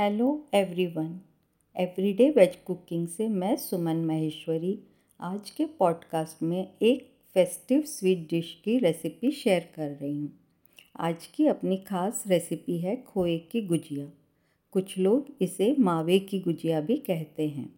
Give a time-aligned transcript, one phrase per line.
[0.00, 1.20] Hello everyone.
[1.76, 4.78] Everyday veg cooking से मैं सुमन महेश्वरी।
[5.20, 10.32] आज के पॉडकास्ट में एक फेस्टिव स्वीट डिश की रेसिपी शेयर कर रही हूँ।
[11.00, 14.06] आज की अपनी खास रेसिपी है खोए की गुजिया।
[14.72, 17.74] कुछ लोग इसे मावे की गुजिया भी कहते हैं।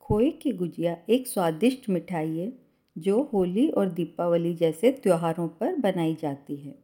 [0.00, 2.52] खोए की गुजिया एक स्वादिष्ट मिठाई है,
[2.98, 6.78] जो होली और दीपावली जैसे त्योहारों पर बनाई जाती है।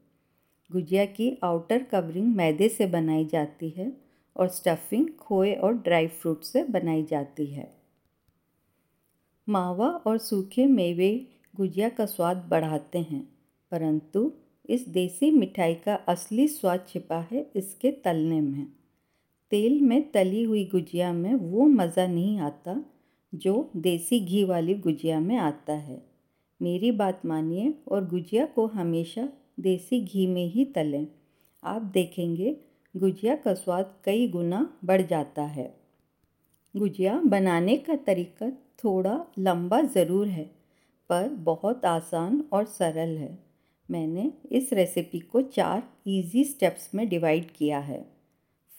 [0.72, 4.03] गुजिया की आउटर कवरिंग मैदे से बनाई जाती है
[4.36, 7.72] और स्टफिंग खोए और ड्राई फ्रूट से बनाई जाती है।
[9.48, 11.10] मावा और सूखे मेवे
[11.54, 13.22] गुजिया का स्वाद बढ़ाते हैं,
[13.72, 14.30] परंतु
[14.68, 18.66] इस देसी मिठाई का असली स्वाद छिपा है इसके तलने में।
[19.52, 22.76] तेल में तली हुई गुजिया में वो मज़ा नहीं आता
[23.32, 26.02] जो देसी घी वाली गुजिया में आता है।
[26.60, 29.28] मेरी बात मानिए और गुजिया को हमेशा
[29.60, 31.06] देसी घी में ही तलें।
[31.62, 32.56] आप देखेंगे
[32.94, 35.74] गुजिया का स्वाद कई गुना बढ़ जाता है।
[36.74, 38.50] गुजिया बनाने का तरीका
[38.84, 40.44] थोड़ा लंबा ज़रूर है,
[41.10, 43.38] पर बहुत आसान और सरल है।
[43.88, 48.00] मैंने इस रेसिपी को चार इजी स्टेप्स में डिवाइड किया है।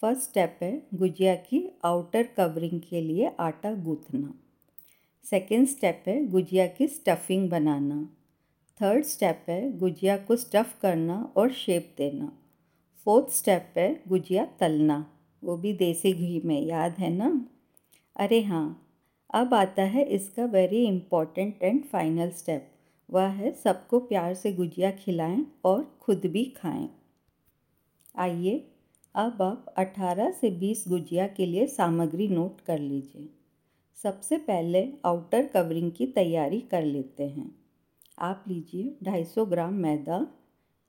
[0.02, 4.34] फ़र्स्ट स्टेप है गुजिया की आउटर कवरिंग के लिए आटा गूँथना।
[5.26, 8.04] सेकेंड स्टेप है गुजिया की स्टफिंग बनाना।
[8.80, 12.32] थर्ड स्टेप है गुजिया को स्टफ़ करना और शेप देना।
[13.06, 15.06] फोर्थ स्टेप है गुजिया तलना।
[15.44, 17.46] वो भी देसी घी में, याद है ना?
[18.16, 18.82] अरे हाँ
[19.34, 22.72] अब आता है इसका very important and final step
[23.10, 26.90] वह है सबको प्यार से गुजिया खिलाएँ और खुद भी खाएँ।
[28.16, 28.72] आइए,
[29.16, 33.30] अब आप 18 से 20 गुजिया के लिए सामग्री नोट कर लीजिए।
[34.04, 37.56] सबसे पहले आउटर कवरिंग की तैयारी कर लेते हैं।
[38.20, 40.28] आप लीजिए 250 ग्राम मैदा,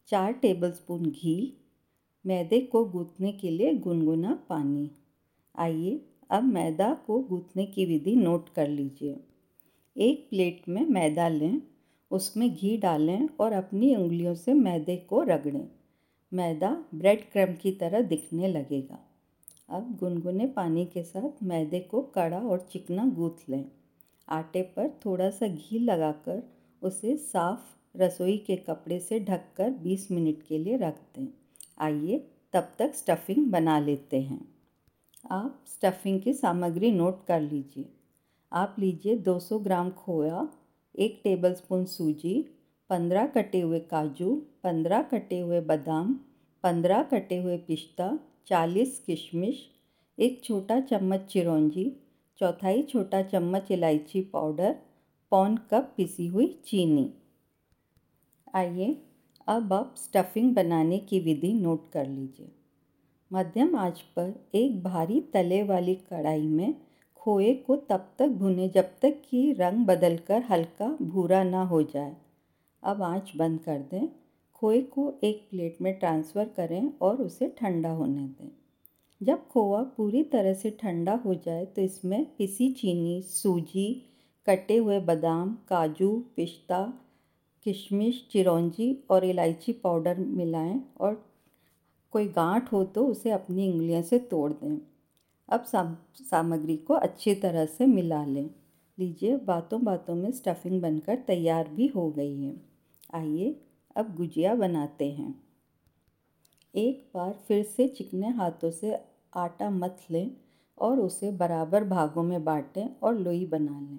[0.09, 1.63] चार टेबलस्पून घी
[2.27, 4.91] मैदे को गूंथने के लिए गुनगुना पानी।
[5.57, 9.21] आइए अब मैदा को गूँथने की विधि नोट कर लीजिए।
[9.97, 11.63] एक प्लेट में मैदा लें,
[12.11, 15.69] उसमें घी डालें और अपनी उंगलियों से मैदे को रगड़ें।
[16.33, 18.99] मैदा ब्रेड क्रम की तरह दिखने लगेगा।
[19.69, 23.65] अब गुनगुने पानी के साथ मैदे को कड़ा और चिकना गूँथ लें।
[24.29, 26.43] आटे पर थोड़ा सा घी लगाकर
[26.83, 31.46] उसे साफ़ रसोई के कपड़े से ढककर 20 मिनट के लिए रख दें।
[31.79, 32.19] आइए
[32.53, 34.55] तब तक स्टफिंग बना लेते हैं।
[35.31, 37.93] आप स्टफिंग की सामग्री नोट कर लीजिए।
[38.53, 40.49] आप लीजिए 200 ग्राम खोया,
[40.99, 42.43] एक टेबलस्पून सूजी,
[42.91, 46.15] पंद्रह कटे हुए काजू, पंद्रह कटे हुए बादाम,
[46.63, 49.71] पंद्रह कटे हुए पिस्ता, चालीस किशमिश,
[50.19, 51.97] एक छोटा चम्मच चिरौंजी,
[52.39, 54.77] चौथाई छोटा चम्मच इलायची पाउडर,
[55.31, 57.15] पौन कप पिसी हुई चीनी।
[58.55, 59.06] आइए
[59.49, 62.51] अब आप स्टफिंग बनाने की विधि नोट कर लीजिए।
[63.31, 66.75] मध्यम आँच पर एक भारी तले वाली कढ़ाई में
[67.17, 72.17] खोए को तब तक भुने जब तक कि रंग बदलकर हल्का भूरा ना हो जाए।
[72.83, 74.09] अब आँच बंद कर दें।
[74.55, 78.51] खोए को एक प्लेट में ट्रांसफ़र करें और उसे ठंडा होने दें।
[79.21, 84.13] जब खोआ पूरी तरह से ठंडा हो जाए तो इसमें पिसी चीनी, सूजी,
[84.47, 86.83] कटे हुए बादाम, काजू, पिस्ता
[87.67, 91.31] किशमिश, चिरौंजी और इलायची पाउडर मिलाएँ और
[92.11, 94.81] कोई गांठ हो तो उसे अपनी उंगलियों से तोड़ दें।
[95.49, 98.51] अब साम, सामग्री को अच्छी तरह से मिला लें।
[98.99, 102.57] लीजिए बातों बातों में स्टफिंग बनकर तैयार भी हो गई है।
[103.15, 103.61] आइए,
[103.97, 105.43] अब गुजिया बनाते हैं।
[106.75, 108.99] एक बार फिर से चिकने हाथों से
[109.35, 110.31] आटा मथ लें
[110.79, 113.99] और उसे बराबर भागों में बांटें और लोई बना लें।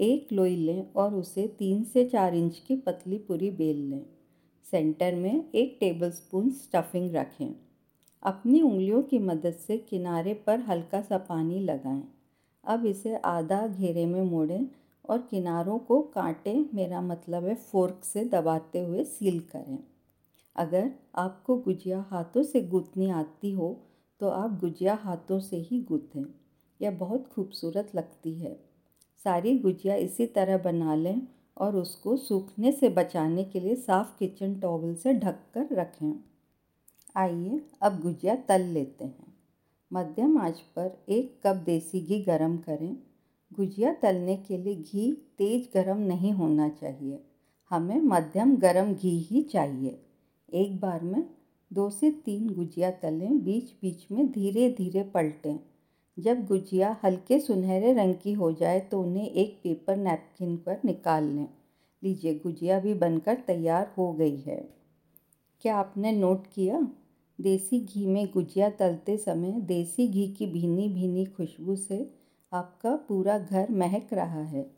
[0.00, 4.06] एक लोई लें और उसे तीन से चार इंच की पतली पूरी बेल लें।
[4.66, 7.54] सेंटर में एक टेबलस्पून स्टफिंग रखें।
[8.22, 12.02] अपनी उंगलियों की मदद से किनारे पर हल्का सा पानी लगाएँ।
[12.64, 14.66] अब इसे आधा घेरे में मोड़ें
[15.08, 19.78] और किनारों को काटें, मेरा मतलब है फोर्क से दबाते हुए सील करें।
[20.56, 23.76] अगर आपको गुजिया हाथों से गूँथनी आती हो
[24.20, 26.24] तो आप गुजिया हाथों से ही गूँथें।
[26.80, 28.69] यह बहुत खूबसूरत लगती है।
[29.24, 31.22] सारी गुजिया इसी तरह बना लें
[31.56, 36.24] और उसको सूखने से बचाने के लिए साफ़ किचन टॉवल से ढक कर रखें।
[37.16, 39.34] आइए अब गुजिया तल लेते हैं।
[39.92, 42.96] मध्यम आँच पर एक कप देसी घी गरम करें।
[43.52, 47.24] गुजिया तलने के लिए घी तेज़ गरम नहीं होना चाहिए।
[47.70, 50.02] हमें मध्यम गरम घी ही चाहिए।
[50.52, 51.30] एक बार में
[51.72, 55.58] दो से तीन गुजिया तलें बीच बीच में धीरे धीरे पलटें।
[56.20, 61.24] जब गुजिया हल्के सुनहरे रंग की हो जाए तो उन्हें एक पेपर नैपकिन पर निकाल
[61.24, 61.48] लें।
[62.02, 64.56] लीजिए, गुजिया भी बनकर तैयार हो गई है।
[65.60, 66.80] क्या आपने नोट किया?
[67.38, 72.10] देसी घी में गुजिया तलते समय देसी घी की भीनी भीनी खुशबू से
[72.52, 74.70] आपका पूरा घर महक रहा है।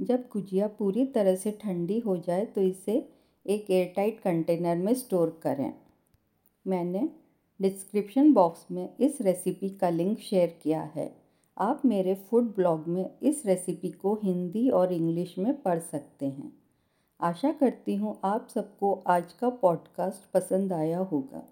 [0.00, 2.96] जब गुजिया पूरी तरह से ठंडी हो जाए तो इसे
[3.46, 5.72] एक एयरटाइट कंटेनर में स्टोर करें।
[6.66, 7.08] मैंने
[7.60, 11.16] डिस्क्रिप्शन बॉक्स में इस रेसिपी का लिंक शेयर किया है।
[11.58, 16.52] आप मेरे फ़ूड ब्लॉग में इस रेसिपी को हिंदी और इंग्लिश में पढ़ सकते हैं।
[17.20, 21.48] आशा करती हूँ आप सबको आज का पॉडकास्ट पसंद आया होगा।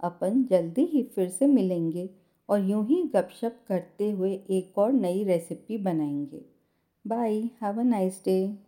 [0.00, 2.10] अपन जल्दी ही फिर से मिलेंगे
[2.48, 6.44] और यूँ ही गपशप करते हुए एक और नई रेसिपी बनाएँगे।
[7.06, 8.65] Bye, have a nice day.